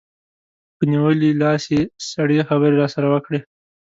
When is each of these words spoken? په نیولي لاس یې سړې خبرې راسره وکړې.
په 0.75 0.83
نیولي 0.91 1.31
لاس 1.41 1.63
یې 1.73 1.81
سړې 2.11 2.39
خبرې 2.49 2.75
راسره 2.81 3.07
وکړې. 3.09 3.39